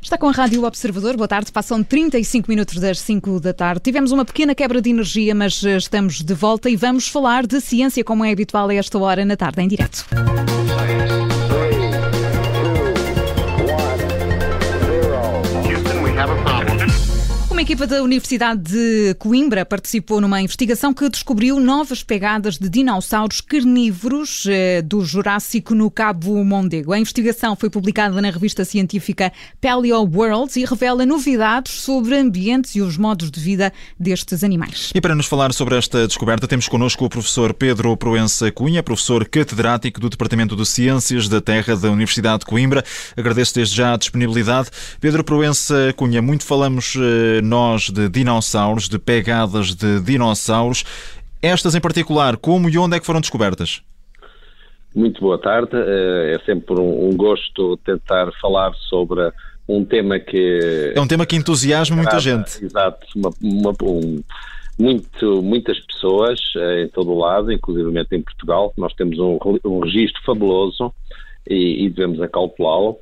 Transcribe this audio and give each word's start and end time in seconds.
Está 0.00 0.16
com 0.16 0.28
a 0.28 0.32
Rádio 0.32 0.64
Observador. 0.64 1.16
Boa 1.16 1.28
tarde. 1.28 1.50
Passam 1.50 1.82
35 1.82 2.48
minutos 2.48 2.76
das 2.78 2.98
5 3.00 3.40
da 3.40 3.52
tarde. 3.52 3.80
Tivemos 3.82 4.12
uma 4.12 4.24
pequena 4.24 4.54
quebra 4.54 4.80
de 4.80 4.90
energia, 4.90 5.34
mas 5.34 5.64
eh, 5.64 5.76
estamos 5.76 6.22
de 6.22 6.34
volta 6.34 6.70
e 6.70 6.76
vamos 6.76 7.08
falar 7.08 7.46
de 7.46 7.60
ciência, 7.60 8.04
como 8.04 8.24
é 8.24 8.30
habitual 8.30 8.68
a 8.68 8.74
esta 8.74 8.98
hora 8.98 9.24
na 9.24 9.36
tarde, 9.36 9.62
em 9.62 9.68
direto. 9.68 10.06
Equipa 17.66 17.84
da 17.84 18.00
Universidade 18.00 18.62
de 18.62 19.14
Coimbra 19.14 19.66
participou 19.66 20.20
numa 20.20 20.40
investigação 20.40 20.94
que 20.94 21.08
descobriu 21.08 21.58
novas 21.58 22.00
pegadas 22.00 22.58
de 22.58 22.68
dinossauros 22.68 23.40
carnívoros 23.40 24.46
eh, 24.48 24.82
do 24.82 25.04
Jurássico 25.04 25.74
no 25.74 25.90
Cabo 25.90 26.44
Mondego. 26.44 26.92
A 26.92 26.98
investigação 27.00 27.56
foi 27.56 27.68
publicada 27.68 28.22
na 28.22 28.30
revista 28.30 28.64
científica 28.64 29.32
Paleo 29.60 30.08
World 30.08 30.56
e 30.60 30.64
revela 30.64 31.04
novidades 31.04 31.72
sobre 31.80 32.16
ambientes 32.16 32.76
e 32.76 32.80
os 32.80 32.96
modos 32.96 33.32
de 33.32 33.40
vida 33.40 33.72
destes 33.98 34.44
animais. 34.44 34.92
E 34.94 35.00
para 35.00 35.16
nos 35.16 35.26
falar 35.26 35.52
sobre 35.52 35.76
esta 35.76 36.06
descoberta, 36.06 36.46
temos 36.46 36.68
connosco 36.68 37.04
o 37.04 37.08
professor 37.08 37.52
Pedro 37.52 37.96
Proença 37.96 38.48
Cunha, 38.52 38.80
professor 38.80 39.28
catedrático 39.28 40.00
do 40.00 40.08
Departamento 40.08 40.54
de 40.54 40.64
Ciências 40.64 41.28
da 41.28 41.40
Terra 41.40 41.74
da 41.74 41.90
Universidade 41.90 42.40
de 42.40 42.46
Coimbra. 42.46 42.84
Agradeço 43.16 43.56
desde 43.56 43.74
já 43.74 43.94
a 43.94 43.96
disponibilidade. 43.96 44.70
Pedro 45.00 45.24
Proença 45.24 45.92
Cunha, 45.96 46.22
muito 46.22 46.44
falamos 46.44 46.94
eh, 46.96 47.40
nós 47.56 47.88
de 47.88 48.06
dinossauros, 48.10 48.86
de 48.86 48.98
pegadas 48.98 49.74
de 49.74 49.98
dinossauros. 50.02 50.84
Estas 51.40 51.74
em 51.74 51.80
particular, 51.80 52.36
como 52.36 52.68
e 52.68 52.76
onde 52.76 52.96
é 52.96 53.00
que 53.00 53.06
foram 53.06 53.20
descobertas? 53.20 53.80
Muito 54.94 55.22
boa 55.22 55.38
tarde. 55.38 55.70
Eh, 55.74 56.36
é 56.36 56.44
sempre 56.44 56.78
um 56.78 57.16
gosto 57.16 57.78
tentar 57.78 58.30
falar 58.42 58.74
sobre 58.90 59.32
um 59.66 59.82
tema 59.86 60.18
que. 60.18 60.92
É 60.94 61.00
um 61.00 61.06
tema 61.06 61.24
que 61.24 61.34
entusiasma 61.34 61.96
muita 61.96 62.18
gente. 62.20 62.62
Exato. 62.62 63.06
Uma, 63.16 63.30
uma, 63.40 63.74
um, 63.82 64.22
muito, 64.78 65.42
muitas 65.42 65.78
pessoas 65.80 66.38
eh, 66.56 66.82
em 66.82 66.88
todo 66.88 67.10
o 67.10 67.18
lado, 67.18 67.50
inclusive 67.50 67.88
em 68.12 68.22
Portugal. 68.22 68.74
Nós 68.76 68.92
temos 68.92 69.18
um, 69.18 69.38
um 69.64 69.80
registro 69.80 70.22
fabuloso 70.26 70.92
e, 71.48 71.86
e 71.86 71.88
devemos 71.88 72.20
acautelá-lo. 72.20 72.98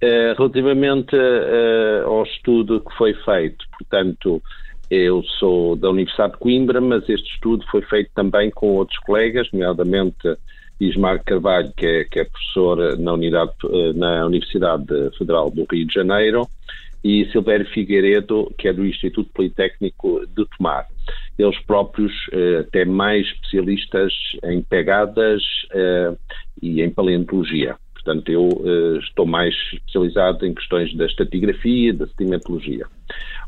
Eh, 0.00 0.34
relativamente 0.36 1.16
uh, 1.16 2.06
ao 2.06 2.24
estudo 2.24 2.80
que 2.80 2.94
foi 2.96 3.14
feito, 3.14 3.64
portanto, 3.78 4.42
eu 4.90 5.22
sou 5.38 5.76
da 5.76 5.88
Universidade 5.88 6.32
de 6.34 6.38
Coimbra, 6.40 6.80
mas 6.80 7.08
este 7.08 7.32
estudo 7.32 7.64
foi 7.70 7.80
feito 7.82 8.10
também 8.14 8.50
com 8.50 8.66
outros 8.74 8.98
colegas, 9.00 9.48
nomeadamente 9.52 10.36
Ismar 10.80 11.22
Carvalho, 11.24 11.72
que 11.76 11.86
é, 11.86 12.04
que 12.04 12.20
é 12.20 12.24
professor 12.24 12.98
na, 12.98 13.12
unidade, 13.12 13.52
eh, 13.64 13.92
na 13.94 14.26
Universidade 14.26 14.86
Federal 15.16 15.50
do 15.50 15.66
Rio 15.70 15.86
de 15.86 15.94
Janeiro, 15.94 16.46
e 17.02 17.26
Silvério 17.30 17.66
Figueiredo, 17.66 18.52
que 18.58 18.68
é 18.68 18.72
do 18.72 18.84
Instituto 18.84 19.30
Politécnico 19.32 20.26
de 20.26 20.44
Tomar. 20.56 20.86
Eles 21.38 21.58
próprios, 21.60 22.12
até 22.60 22.86
mais 22.86 23.26
especialistas 23.26 24.12
em 24.42 24.62
pegadas 24.62 25.42
e 26.62 26.80
em 26.80 26.88
paleontologia. 26.88 27.76
Portanto, 28.04 28.30
eu 28.30 28.48
uh, 28.48 28.98
estou 28.98 29.24
mais 29.24 29.54
especializado 29.72 30.44
em 30.44 30.52
questões 30.52 30.94
da 30.94 31.06
estatigrafia, 31.06 31.94
da 31.94 32.06
sedimentologia. 32.06 32.86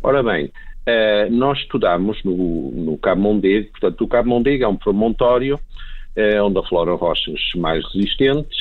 Ora 0.03 0.23
bem, 0.23 0.47
uh, 0.47 1.31
nós 1.31 1.59
estudamos 1.59 2.25
no, 2.25 2.71
no 2.71 2.97
Cabo 2.97 3.21
Mondego, 3.21 3.71
portanto, 3.73 4.01
o 4.03 4.09
Cabo 4.09 4.31
Mondego 4.31 4.65
é 4.65 4.69
um 4.69 4.77
promontório 4.77 5.57
uh, 5.57 6.43
onde 6.43 6.59
afloram 6.59 6.97
rochas 6.97 7.39
mais 7.57 7.85
resistentes, 7.93 8.57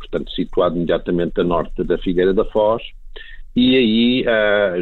portanto, 0.00 0.32
situado 0.32 0.76
imediatamente 0.76 1.40
a 1.40 1.44
norte 1.44 1.84
da 1.84 1.96
Figueira 1.98 2.34
da 2.34 2.44
Foz, 2.44 2.82
e 3.56 3.76
aí, 3.76 4.24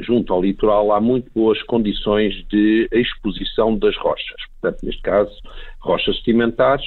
junto 0.02 0.34
ao 0.34 0.42
litoral, 0.42 0.92
há 0.92 1.00
muito 1.00 1.30
boas 1.34 1.62
condições 1.62 2.34
de 2.48 2.86
exposição 2.92 3.78
das 3.78 3.96
rochas. 3.96 4.36
Portanto, 4.60 4.84
neste 4.84 5.00
caso, 5.00 5.32
rochas 5.80 6.18
sedimentares, 6.18 6.84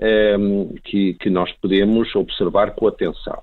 Ehm, 0.00 0.76
que, 0.84 1.14
que 1.14 1.28
nós 1.28 1.50
podemos 1.60 2.14
observar 2.14 2.70
com 2.70 2.86
atenção. 2.86 3.42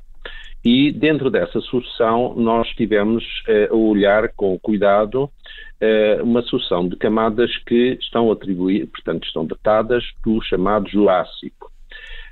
E 0.63 0.89
dentro 0.89 1.29
dessa 1.29 1.59
sucessão 1.59 2.33
nós 2.33 2.69
tivemos 2.69 3.25
uh, 3.49 3.73
a 3.73 3.75
olhar 3.75 4.29
com 4.29 4.57
cuidado 4.57 5.25
uh, 5.25 6.23
uma 6.23 6.41
sucessão 6.43 6.87
de 6.87 6.95
camadas 6.95 7.51
que 7.65 7.97
estão 7.99 8.31
atribuídas, 8.31 8.89
portanto 8.89 9.27
estão 9.27 9.45
datadas 9.45 10.05
do 10.25 10.41
chamado 10.41 10.87
Jurássico. 10.87 11.69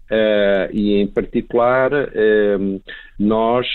Uh, 0.09 0.72
e 0.72 1.01
em 1.01 1.07
particular 1.07 1.91
ehm, 2.16 2.79
nós, 3.19 3.67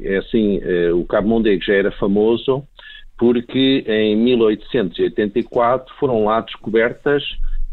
é 0.00 0.16
assim, 0.16 0.60
o 0.94 1.04
Cabo 1.04 1.28
Mondego 1.28 1.62
já 1.62 1.74
era 1.74 1.90
famoso 1.92 2.66
porque 3.18 3.84
em 3.86 4.16
1884 4.16 5.94
foram 5.98 6.24
lá 6.24 6.40
descobertas 6.40 7.22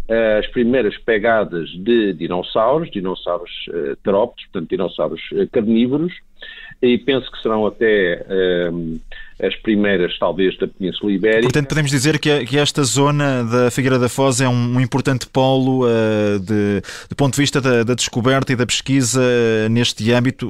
as 0.10 0.48
primeiras 0.48 0.98
pegadas 0.98 1.70
de 1.84 2.14
dinossauros, 2.14 2.90
dinossauros 2.92 3.52
uh, 3.70 3.96
terópodes, 4.04 4.46
portanto 4.46 4.70
dinossauros 4.70 5.22
uh, 5.34 5.48
carnívoros, 5.52 6.14
e 6.82 6.98
penso 6.98 7.30
que 7.32 7.42
serão 7.42 7.66
até 7.66 8.26
uh, 8.30 9.00
as 9.46 9.56
primeiras, 9.58 10.18
talvez, 10.18 10.58
da 10.58 10.68
Península 10.68 11.12
Ibérica. 11.12 11.44
Portanto, 11.44 11.68
podemos 11.68 11.92
dizer 11.92 12.20
que, 12.20 12.46
que 12.46 12.58
esta 12.58 12.84
zona 12.84 13.44
da 13.44 13.72
Figueira 13.72 14.00
da 14.00 14.08
Foz 14.08 14.40
é 14.42 14.48
um, 14.48 14.76
um 14.76 14.80
importante 14.82 15.28
polo 15.28 15.86
uh, 15.86 16.40
de, 16.40 16.82
do 17.10 17.16
ponto 17.16 17.34
de 17.36 17.42
vista 17.42 17.60
da, 17.60 17.84
da 17.84 17.94
descoberta 17.94 18.54
e 18.54 18.56
da 18.56 18.66
pesquisa 18.66 19.22
neste 19.70 20.12
âmbito 20.12 20.50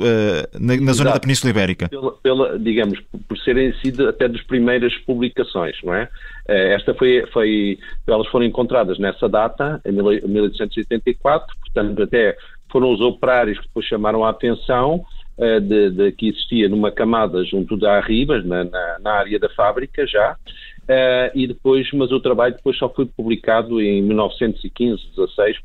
na, 0.59 0.75
na 0.77 0.93
zona 0.93 1.13
da 1.13 1.19
Península 1.19 1.49
Ibérica. 1.49 1.89
Pela, 1.89 2.11
pela, 2.13 2.59
digamos, 2.59 2.99
por 3.27 3.37
serem 3.39 3.73
sido 3.81 4.07
até 4.07 4.27
das 4.27 4.41
primeiras 4.41 4.95
publicações, 4.99 5.75
não 5.83 5.93
é? 5.93 6.09
Esta 6.47 6.95
foi, 6.95 7.25
foi, 7.31 7.77
elas 8.07 8.27
foram 8.27 8.45
encontradas 8.45 8.97
nessa 8.97 9.29
data, 9.29 9.79
em 9.85 9.91
1884, 9.91 11.55
portanto, 11.59 12.01
até 12.01 12.35
foram 12.71 12.91
os 12.91 13.01
operários 13.01 13.59
que 13.59 13.67
depois 13.67 13.85
chamaram 13.85 14.23
a 14.23 14.29
atenção 14.29 14.95
uh, 14.95 15.18
de, 15.61 15.89
de, 15.91 16.11
que 16.11 16.27
existia 16.27 16.67
numa 16.67 16.91
camada 16.91 17.43
junto 17.45 17.77
da 17.77 17.97
Arribas, 17.97 18.45
na, 18.45 18.65
na, 18.65 18.97
na 18.99 19.11
área 19.13 19.39
da 19.39 19.49
fábrica 19.49 20.05
já, 20.05 20.33
uh, 20.33 21.31
e 21.33 21.47
depois, 21.47 21.89
mas 21.93 22.11
o 22.11 22.19
trabalho 22.19 22.55
depois 22.55 22.77
só 22.77 22.89
foi 22.89 23.05
publicado 23.05 23.81
em 23.81 24.03
1915-16 24.07 24.97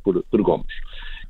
por, 0.02 0.22
por 0.30 0.42
Gomes. 0.42 0.66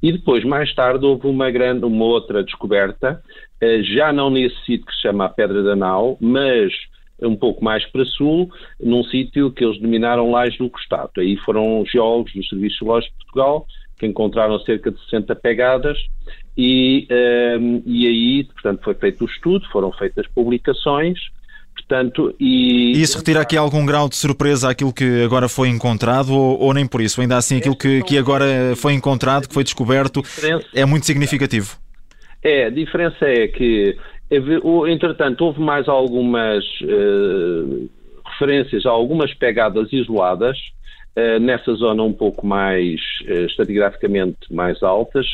E 0.02 0.12
depois, 0.12 0.44
mais 0.44 0.74
tarde, 0.74 1.06
houve 1.06 1.26
uma 1.26 1.50
grande, 1.50 1.86
uma 1.86 2.04
outra 2.04 2.44
descoberta, 2.44 3.22
uh, 3.62 3.82
já 3.94 4.12
não 4.12 4.28
nesse 4.28 4.56
sítio 4.66 4.86
que 4.86 4.94
se 4.94 5.02
chama 5.02 5.24
a 5.24 5.30
Pedra 5.30 5.62
da 5.62 5.74
Nau, 5.74 6.18
mas 6.20 6.72
um 7.22 7.36
pouco 7.36 7.64
mais 7.64 7.86
para 7.86 8.04
sul, 8.04 8.50
num 8.78 9.04
sítio 9.04 9.50
que 9.50 9.64
eles 9.64 9.78
denominaram 9.78 10.30
Lais 10.30 10.58
do 10.58 10.68
Costato. 10.68 11.20
Aí 11.20 11.36
foram 11.38 11.84
geólogos 11.86 12.34
do 12.34 12.44
Serviço 12.44 12.78
Geológico 12.80 13.16
de 13.16 13.24
Portugal 13.24 13.66
que 13.98 14.06
encontraram 14.06 14.58
cerca 14.60 14.90
de 14.90 14.98
60 15.04 15.34
pegadas 15.36 15.98
e, 16.56 17.06
um, 17.10 17.14
ehm, 17.14 17.82
e 17.86 18.06
aí, 18.06 18.44
portanto, 18.44 18.82
foi 18.82 18.94
feito 18.94 19.24
o 19.24 19.26
estudo, 19.26 19.64
foram 19.70 19.92
feitas 19.92 20.26
publicações, 20.34 21.18
portanto, 21.74 22.34
e... 22.38 22.92
E 22.96 23.02
isso 23.02 23.18
retira 23.18 23.40
aqui 23.40 23.56
algum 23.56 23.84
grau 23.84 24.08
de 24.08 24.16
surpresa 24.16 24.70
àquilo 24.70 24.92
que 24.92 25.22
agora 25.22 25.48
foi 25.48 25.68
encontrado 25.68 26.32
ou, 26.32 26.60
ou 26.60 26.74
nem 26.74 26.86
por 26.86 27.00
isso? 27.00 27.20
Ainda 27.20 27.36
assim, 27.36 27.58
aquilo 27.58 27.76
que, 27.76 28.02
que 28.02 28.18
agora 28.18 28.44
foi 28.76 28.92
encontrado, 28.94 29.48
que 29.48 29.54
foi 29.54 29.64
descoberto, 29.64 30.22
é 30.74 30.84
muito 30.84 31.06
significativo? 31.06 31.76
É, 32.42 32.66
a 32.66 32.70
diferença 32.70 33.24
é 33.24 33.48
que 33.48 33.96
Entretanto, 34.88 35.44
houve 35.44 35.60
mais 35.60 35.88
algumas 35.88 36.64
uh, 36.82 37.88
referências 38.26 38.86
a 38.86 38.90
algumas 38.90 39.32
pegadas 39.34 39.92
isoladas 39.92 40.56
nessa 41.40 41.72
zona 41.74 42.02
um 42.02 42.12
pouco 42.12 42.44
mais 42.44 43.00
uh, 43.28 43.46
estratigraficamente 43.46 44.52
mais 44.52 44.82
altas, 44.82 45.26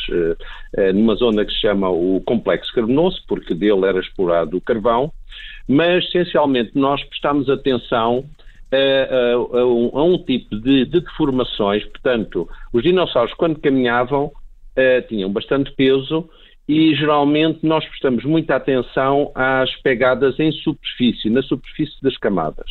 numa 0.95 1.15
zona 1.15 1.45
que 1.45 1.53
se 1.53 1.61
chama 1.61 1.89
o 1.89 2.21
Complexo 2.21 2.73
Carbonoso, 2.75 3.23
porque 3.27 3.55
dele 3.55 3.87
era 3.87 3.99
explorado 3.99 4.57
o 4.57 4.61
carvão, 4.61 5.11
mas 5.67 6.05
essencialmente 6.05 6.73
nós 6.75 7.03
prestamos 7.05 7.49
atenção 7.49 8.25
a, 8.71 9.57
a, 9.57 9.67
um, 9.67 9.91
a 9.95 10.05
um, 10.05 10.19
tipo 10.19 10.55
de, 10.61 10.85
de, 10.85 11.01
deformações, 11.01 11.85
portanto, 11.87 12.49
os 12.73 12.83
dinossauros 12.83 13.35
quando 13.35 13.59
caminhavam 13.59 14.31
tinham 15.09 15.31
bastante 15.31 15.73
peso 15.73 16.29
e 16.71 16.95
geralmente 16.95 17.67
nós 17.67 17.85
prestamos 17.85 18.25
muita 18.25 18.55
atenção 18.55 19.33
às 19.35 19.75
pegadas 19.83 20.39
em 20.39 20.53
superfície, 20.53 21.29
na 21.29 21.43
superfície 21.43 22.01
das 22.01 22.17
camadas. 22.17 22.71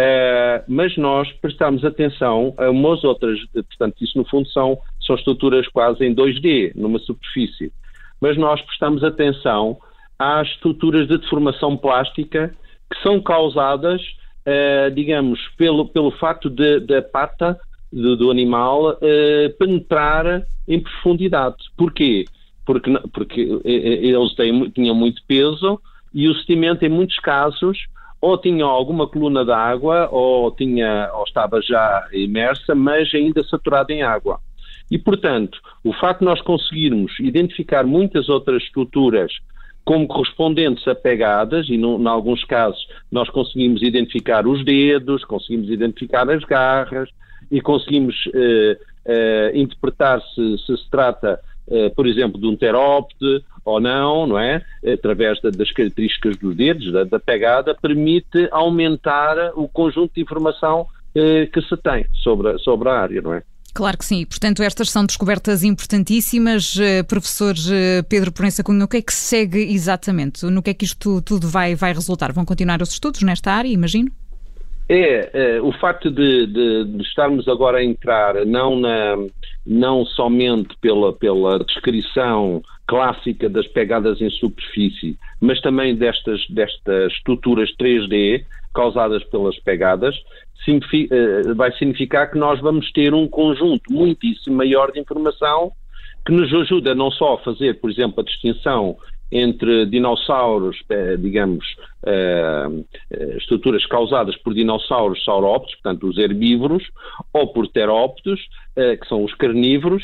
Uh, 0.00 0.64
mas 0.68 0.96
nós 0.96 1.30
prestamos 1.42 1.84
atenção 1.84 2.54
a 2.56 2.70
umas 2.70 3.02
outras, 3.04 3.38
portanto, 3.52 3.96
isso 4.00 4.16
no 4.16 4.24
fundo 4.24 4.48
são, 4.48 4.78
são 5.04 5.16
estruturas 5.16 5.66
quase 5.68 6.04
em 6.04 6.14
2D, 6.14 6.72
numa 6.74 6.98
superfície. 7.00 7.72
Mas 8.20 8.36
nós 8.36 8.60
prestamos 8.62 9.02
atenção 9.02 9.78
às 10.18 10.48
estruturas 10.48 11.08
de 11.08 11.18
deformação 11.18 11.76
plástica 11.76 12.54
que 12.90 13.02
são 13.02 13.20
causadas, 13.20 14.00
uh, 14.46 14.90
digamos, 14.94 15.40
pelo, 15.56 15.88
pelo 15.88 16.10
facto 16.12 16.48
da 16.48 17.02
pata 17.02 17.58
do, 17.92 18.16
do 18.16 18.30
animal 18.30 18.92
uh, 18.92 19.56
penetrar 19.58 20.42
em 20.68 20.80
profundidade. 20.80 21.56
Porquê? 21.76 22.24
porque, 22.70 22.90
porque 23.12 23.60
eles 23.64 24.34
têm, 24.34 24.70
tinham 24.70 24.94
muito 24.94 25.20
peso 25.26 25.80
e 26.14 26.28
o 26.28 26.34
sedimento, 26.36 26.84
em 26.84 26.88
muitos 26.88 27.18
casos, 27.18 27.78
ou 28.20 28.36
tinha 28.36 28.64
alguma 28.64 29.06
coluna 29.06 29.44
de 29.44 29.52
água 29.52 30.08
ou, 30.10 30.50
tinha, 30.50 31.10
ou 31.14 31.24
estava 31.24 31.60
já 31.62 32.06
imersa, 32.12 32.74
mas 32.74 33.12
ainda 33.14 33.42
saturada 33.44 33.92
em 33.92 34.02
água. 34.02 34.38
E, 34.90 34.98
portanto, 34.98 35.58
o 35.84 35.92
facto 35.92 36.20
de 36.20 36.26
nós 36.26 36.42
conseguirmos 36.42 37.18
identificar 37.20 37.84
muitas 37.84 38.28
outras 38.28 38.62
estruturas 38.62 39.32
como 39.84 40.06
correspondentes 40.06 40.86
a 40.86 40.94
pegadas, 40.94 41.68
e 41.68 41.74
em 41.74 42.06
alguns 42.06 42.44
casos 42.44 42.86
nós 43.10 43.28
conseguimos 43.30 43.82
identificar 43.82 44.46
os 44.46 44.64
dedos, 44.64 45.24
conseguimos 45.24 45.70
identificar 45.70 46.28
as 46.30 46.44
garras 46.44 47.08
e 47.50 47.60
conseguimos 47.60 48.14
eh, 48.34 48.78
eh, 49.06 49.52
interpretar 49.54 50.20
se, 50.34 50.58
se, 50.58 50.76
se 50.76 50.90
trata, 50.90 51.40
por 51.94 52.06
exemplo, 52.06 52.40
de 52.40 52.46
um 52.46 52.56
terópode 52.56 53.44
ou 53.64 53.80
não, 53.80 54.26
não 54.26 54.38
é? 54.38 54.62
Através 54.92 55.40
da, 55.40 55.50
das 55.50 55.70
características 55.70 56.36
dos 56.36 56.56
dedos, 56.56 56.92
da, 56.92 57.04
da, 57.04 57.20
pegada, 57.20 57.74
permite 57.74 58.48
aumentar 58.50 59.52
o 59.54 59.68
conjunto 59.68 60.14
de 60.14 60.20
informação 60.20 60.86
eh, 61.14 61.46
que 61.46 61.60
se 61.62 61.76
tem 61.76 62.06
sobre, 62.22 62.58
sobre 62.58 62.88
a 62.88 63.00
área, 63.00 63.22
não 63.22 63.34
é? 63.34 63.42
Claro 63.74 63.98
que 63.98 64.04
sim. 64.04 64.24
Portanto, 64.26 64.62
estas 64.62 64.90
são 64.90 65.06
descobertas 65.06 65.62
importantíssimas. 65.62 66.74
Uh, 66.74 67.04
professor 67.06 67.54
Pedro 68.08 68.32
Proença 68.32 68.64
Cunha, 68.64 68.84
o 68.84 68.88
que 68.88 68.96
é 68.96 69.02
que 69.02 69.14
segue 69.14 69.72
exatamente? 69.72 70.44
No 70.46 70.62
que 70.62 70.70
é 70.70 70.74
que 70.74 70.84
isto 70.84 71.22
tudo 71.22 71.48
vai, 71.48 71.74
vai 71.74 71.92
resultar? 71.92 72.32
Vão 72.32 72.44
continuar 72.44 72.82
os 72.82 72.90
estudos 72.90 73.22
nesta 73.22 73.52
área, 73.52 73.68
imagino? 73.68 74.10
É, 74.88 75.30
é 75.56 75.60
o 75.60 75.70
facto 75.78 76.10
de, 76.10 76.48
de, 76.48 76.84
de, 76.84 77.02
estarmos 77.02 77.46
agora 77.46 77.78
a 77.78 77.84
entrar 77.84 78.44
não, 78.44 78.76
na, 78.76 79.16
não 79.66 80.04
somente 80.04 80.76
pela, 80.80 81.12
pela 81.12 81.58
descrição 81.58 82.62
clássica 82.86 83.48
das 83.48 83.66
pegadas 83.68 84.20
em 84.20 84.30
superfície, 84.30 85.16
mas 85.40 85.60
também 85.60 85.94
destas, 85.94 86.44
destas 86.48 87.12
estruturas 87.12 87.70
3D 87.76 88.44
causadas 88.74 89.22
pelas 89.24 89.58
pegadas, 89.60 90.16
eh, 90.68 91.54
vai 91.54 91.72
significar 91.72 92.30
que 92.30 92.38
nós 92.38 92.60
vamos 92.60 92.90
ter 92.92 93.14
um 93.14 93.28
conjunto 93.28 93.92
muitíssimo 93.92 94.56
maior 94.56 94.92
de 94.92 95.00
informação 95.00 95.72
que 96.24 96.32
nos 96.32 96.52
ajuda 96.52 96.94
não 96.94 97.10
só 97.10 97.34
a 97.34 97.38
fazer, 97.38 97.80
por 97.80 97.90
exemplo, 97.90 98.20
a 98.20 98.24
distinção 98.24 98.96
entre 99.30 99.86
dinossauros, 99.86 100.76
eh, 100.88 101.16
digamos, 101.16 101.64
eh, 102.04 102.66
estruturas 103.36 103.86
causadas 103.86 104.36
por 104.38 104.54
dinossauros 104.54 105.24
saurópodes, 105.24 105.74
portanto 105.76 106.08
os 106.08 106.18
herbívoros, 106.18 106.84
ou 107.32 107.52
por 107.52 107.68
terópodes, 107.68 108.40
que 108.74 109.08
são 109.08 109.24
os 109.24 109.34
carnívoros, 109.34 110.02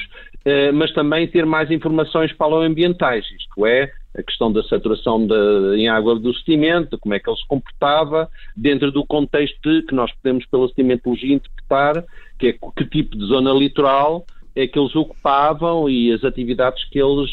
mas 0.74 0.92
também 0.92 1.26
ter 1.26 1.46
mais 1.46 1.70
informações 1.70 2.32
paleoambientais, 2.32 3.24
isto 3.30 3.64
é, 3.64 3.90
a 4.16 4.22
questão 4.22 4.50
da 4.50 4.62
saturação 4.64 5.26
de, 5.26 5.76
em 5.76 5.88
água 5.88 6.18
do 6.18 6.34
sedimento, 6.34 6.98
como 6.98 7.14
é 7.14 7.20
que 7.20 7.28
ele 7.28 7.36
se 7.36 7.46
comportava, 7.46 8.28
dentro 8.56 8.90
do 8.90 9.04
contexto 9.04 9.56
de, 9.62 9.82
que 9.82 9.94
nós 9.94 10.10
podemos, 10.14 10.44
pela 10.46 10.68
sedimentologia, 10.68 11.34
interpretar 11.34 12.04
que, 12.38 12.48
é, 12.48 12.52
que 12.52 12.84
tipo 12.86 13.16
de 13.16 13.26
zona 13.26 13.52
litoral 13.52 14.24
é 14.54 14.66
que 14.66 14.78
eles 14.78 14.96
ocupavam 14.96 15.88
e 15.88 16.10
as 16.12 16.24
atividades 16.24 16.82
que 16.88 16.98
eles, 16.98 17.30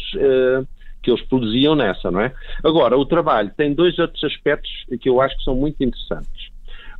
que 1.03 1.11
eles 1.11 1.21
produziam 1.23 1.75
nessa, 1.75 2.09
não 2.09 2.21
é? 2.21 2.33
Agora, 2.63 2.97
o 2.97 3.05
trabalho 3.05 3.51
tem 3.55 3.73
dois 3.73 3.99
outros 3.99 4.23
aspectos 4.23 4.71
que 4.99 5.09
eu 5.09 5.21
acho 5.21 5.37
que 5.37 5.43
são 5.43 5.55
muito 5.55 5.83
interessantes. 5.83 6.51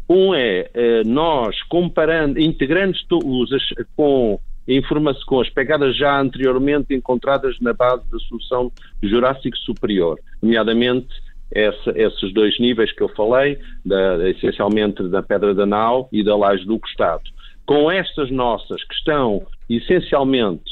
Um 0.08 0.36
é 0.36 0.70
uh, 0.76 1.08
nós 1.08 1.62
comparando, 1.64 2.40
integrando 2.40 2.98
os, 3.24 3.50
com 3.96 4.40
informa-se 4.68 5.26
com 5.26 5.42
as 5.42 5.50
pegadas 5.50 5.98
já 5.98 6.20
anteriormente 6.20 6.94
encontradas 6.94 7.60
na 7.60 7.74
base 7.74 8.04
da 8.10 8.20
solução 8.20 8.72
Jurássico 9.02 9.58
Superior, 9.58 10.20
nomeadamente 10.42 11.08
essa, 11.52 11.92
esses 11.96 12.34
dois 12.34 12.58
níveis 12.60 12.92
que 12.92 13.02
eu 13.02 13.10
falei, 13.10 13.58
da, 13.86 14.30
essencialmente 14.30 15.04
da 15.10 15.22
Pedra 15.22 15.54
da 15.54 15.66
Nau 15.66 16.10
e 16.12 16.24
da 16.24 16.36
Laje 16.36 16.66
do 16.66 16.80
Costado. 16.80 17.24
Com 17.66 17.92
estas 17.92 18.32
nossas, 18.32 18.84
que 18.84 18.94
estão 18.96 19.46
essencialmente 19.70 20.64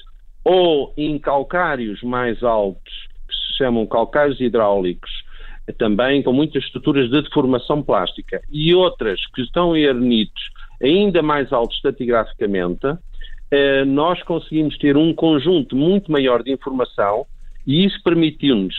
ou 0.43 0.93
em 0.97 1.19
calcários 1.19 2.01
mais 2.01 2.41
altos, 2.43 3.10
se 3.51 3.57
chamam 3.57 3.85
calcários 3.85 4.39
hidráulicos, 4.39 5.11
também 5.77 6.23
com 6.23 6.33
muitas 6.33 6.63
estruturas 6.63 7.09
de 7.09 7.21
deformação 7.21 7.83
plástica, 7.83 8.41
e 8.51 8.73
outras 8.73 9.19
que 9.33 9.41
estão 9.41 9.75
em 9.75 9.83
ernitos 9.83 10.41
ainda 10.81 11.21
mais 11.21 11.53
altos 11.53 11.75
estratigraficamente, 11.77 12.87
eh, 13.51 13.85
nós 13.85 14.21
conseguimos 14.23 14.77
ter 14.77 14.97
um 14.97 15.13
conjunto 15.13 15.75
muito 15.75 16.11
maior 16.11 16.41
de 16.41 16.51
informação 16.51 17.25
e 17.67 17.85
isso 17.85 18.01
permitiu-nos 18.03 18.75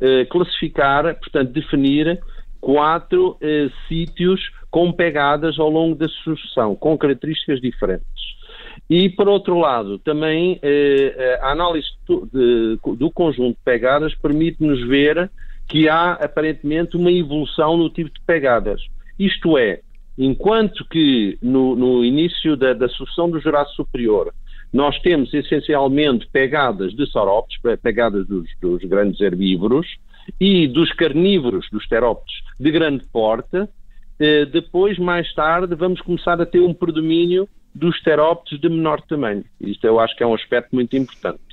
eh, 0.00 0.26
classificar, 0.26 1.14
portanto, 1.14 1.52
definir 1.52 2.20
quatro 2.60 3.38
eh, 3.40 3.68
sítios 3.88 4.40
com 4.70 4.92
pegadas 4.92 5.58
ao 5.58 5.70
longo 5.70 5.94
da 5.94 6.08
sucessão, 6.08 6.74
com 6.74 6.98
características 6.98 7.60
diferentes. 7.60 8.35
E, 8.88 9.08
por 9.10 9.28
outro 9.28 9.58
lado, 9.58 9.98
também 9.98 10.60
a 11.40 11.52
análise 11.52 11.88
do, 12.06 12.28
de, 12.32 12.78
do 12.96 13.10
conjunto 13.10 13.56
de 13.56 13.64
pegadas 13.64 14.14
permite-nos 14.14 14.86
ver 14.86 15.30
que 15.68 15.88
há 15.88 16.12
aparentemente 16.12 16.96
uma 16.96 17.10
evolução 17.10 17.76
no 17.76 17.90
tipo 17.90 18.10
de 18.10 18.20
pegadas. 18.24 18.80
Isto 19.18 19.58
é, 19.58 19.80
Enquanto 20.18 20.82
que 20.88 21.36
no, 21.42 21.76
no 21.76 22.04
início 22.04 22.56
da, 22.56 22.72
da 22.72 22.88
sucessão 22.88 23.30
do 23.30 23.38
Jurássico 23.38 23.84
Superior 23.84 24.32
nós 24.72 24.98
temos 25.00 25.32
essencialmente 25.32 26.26
pegadas 26.32 26.92
de 26.94 27.10
saurópodes, 27.10 27.58
pegadas 27.82 28.26
dos, 28.26 28.48
dos, 28.60 28.82
grandes 28.84 29.20
herbívoros 29.20 29.86
e 30.40 30.66
dos 30.66 30.90
carnívoros, 30.92 31.68
dos 31.70 31.86
terópodes 31.86 32.34
de 32.58 32.70
grande 32.70 33.04
porte, 33.12 33.68
eh, 34.18 34.44
depois, 34.46 34.98
mais 34.98 35.32
tarde, 35.34 35.74
vamos 35.74 36.00
começar 36.00 36.40
a 36.40 36.46
ter 36.46 36.60
um 36.60 36.74
predomínio 36.74 37.48
dos 37.76 38.00
terópodes 38.02 38.58
de 38.58 38.68
menor 38.70 39.02
tamanho. 39.02 39.44
Isto 39.60 39.86
eu 39.86 40.00
acho 40.00 40.16
que 40.16 40.22
é 40.22 40.26
um 40.26 40.34
aspecto 40.34 40.74
muito 40.74 40.96
importante. 40.96 41.45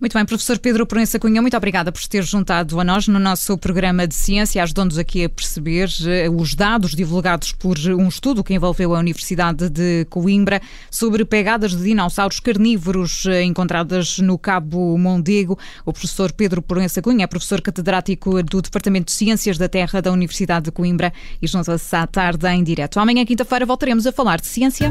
Muito 0.00 0.12
bem, 0.12 0.24
professor 0.24 0.58
Pedro 0.58 0.86
Proença 0.86 1.18
Cunha, 1.18 1.40
muito 1.40 1.56
obrigada 1.56 1.92
por 1.92 2.04
ter 2.06 2.22
juntado 2.24 2.80
a 2.80 2.84
nós 2.84 3.06
no 3.06 3.18
nosso 3.18 3.56
programa 3.56 4.06
de 4.06 4.14
ciência, 4.14 4.62
ajudando-nos 4.62 4.98
aqui 4.98 5.24
a 5.24 5.28
perceber 5.28 5.88
eh, 6.06 6.28
os 6.28 6.54
dados 6.54 6.96
divulgados 6.96 7.52
por 7.52 7.78
um 7.78 8.08
estudo 8.08 8.42
que 8.42 8.52
envolveu 8.52 8.94
a 8.94 8.98
Universidade 8.98 9.70
de 9.70 10.04
Coimbra 10.10 10.60
sobre 10.90 11.24
pegadas 11.24 11.76
de 11.76 11.84
dinossauros 11.84 12.40
carnívoros 12.40 13.24
eh, 13.26 13.44
encontradas 13.44 14.18
no 14.18 14.36
Cabo 14.36 14.98
Mondego. 14.98 15.56
O 15.86 15.92
professor 15.92 16.32
Pedro 16.32 16.60
Proença 16.60 17.00
Cunha 17.00 17.24
é 17.24 17.26
professor 17.28 17.62
catedrático 17.62 18.42
do 18.42 18.60
Departamento 18.60 19.06
de 19.06 19.12
Ciências 19.12 19.56
da 19.56 19.68
Terra 19.68 20.02
da 20.02 20.10
Universidade 20.10 20.66
de 20.66 20.72
Coimbra 20.72 21.12
e 21.40 21.46
junta-se 21.46 21.94
à 21.94 22.06
tarde 22.06 22.48
em 22.48 22.64
direto. 22.64 22.98
Amanhã, 22.98 23.24
quinta-feira, 23.24 23.64
voltaremos 23.64 24.06
a 24.06 24.12
falar 24.12 24.40
de 24.40 24.48
ciência. 24.48 24.90